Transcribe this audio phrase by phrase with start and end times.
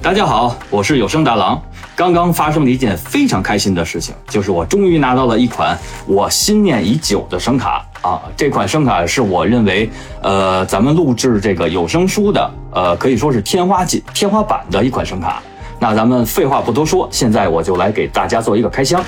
[0.00, 1.62] 大家好，我是有声大郎。
[1.94, 8.20] 刚刚发生了一件非常开心的事情，就是我终于拿到了一款我心念已久的声卡啊！
[8.36, 9.88] 这款声卡是我认为，
[10.22, 15.40] 呃，咱们录制这个有声书的，呃，可以说是天花锦、天花板的一款声卡。
[15.78, 19.04] 那咱们废话不多说，现在我就来给大家做一个开箱。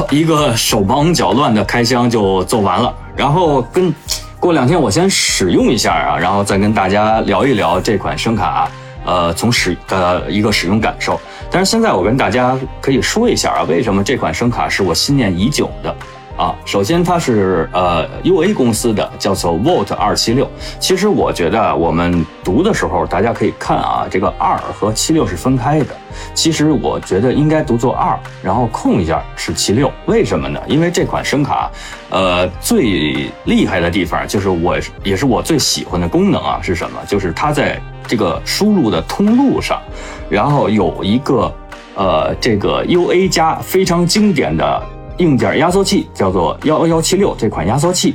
[0.10, 3.94] 一个手忙脚乱的开箱就做完了，然后跟
[4.40, 8.68] 过两天我先使用一下啊，然后再跟大家聊一聊这款声卡，
[9.04, 11.20] 呃，从使呃一个使用感受。
[11.50, 15.94] 但是现在我跟大家可以说一下啊，为什么这款声卡是我心念已久的。
[16.36, 20.50] 啊，首先它是呃 U A 公司的，叫做 Volt 二七六。
[20.80, 25.94] 其实我觉得我们读的时候，大家可以看啊，这个二和七六是分开的。
[26.34, 29.90] 其实我觉得应该读作二，然后空一下是七六。
[30.06, 30.60] 为什么呢？
[30.66, 31.70] 因为这款声卡，
[32.10, 36.98] 呃，最厉害的地方就是我也是我最喜欢的功能啊，是什么？
[37.06, 39.80] 就是它在这个输入的通路上，
[40.28, 41.52] 然后有一个
[41.94, 44.82] 呃这个 U A 加非常经典的。
[45.18, 48.14] 硬件压缩器叫做幺幺七六这款压缩器，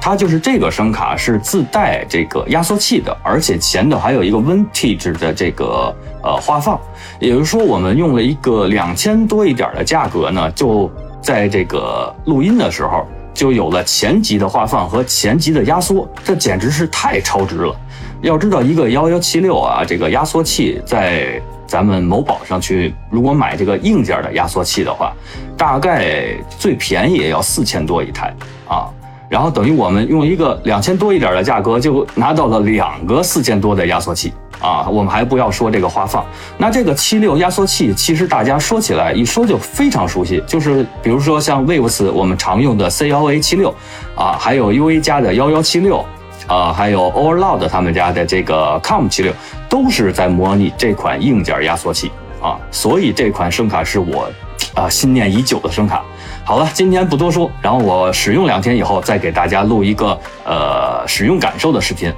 [0.00, 6.80] 它就是这个声卡是自带这个压缩器的，而且前头还有一个 Vintage 的这个呃画放，
[7.20, 17.76] 也就是说我们用了一个两千多一点的价格呢，就在这个录音的时候就有了前级的画放和前级的压缩，这简直是太超值了。
[18.22, 21.40] 要知道一个幺幺七六啊，这个压缩器在。
[21.64, 25.10] 咱们某宝上去，如果买这个硬件的压缩器的话，
[25.56, 28.30] 大概最便宜也要四千多一台
[28.68, 28.90] 啊。
[29.26, 34.86] 然后等于我们用一个两千多一点的价格，就拿到了两个四千多的压缩器啊。
[34.86, 36.22] 我们还不要说这个花放，
[36.58, 43.74] 那这个七六压缩器，其实大家说起来一说就非常熟悉，就是比如说像 Waves 我们常用的 C 幺 A 七六
[44.14, 46.04] 啊，还有 U A 加的幺幺七六。
[46.46, 49.32] 啊，还有 Overloud 他们家的这个 Com 七六，
[49.68, 52.10] 都是在模拟这款硬件压缩器
[52.40, 54.28] 啊，所以这款声卡是我
[54.74, 56.02] 啊心念已久的声卡。
[56.44, 62.12] 好了，今天不多说，然后我使用两天以后再给大家录一个呃使用感受的视频。